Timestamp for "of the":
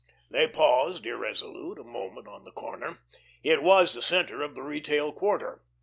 4.41-4.63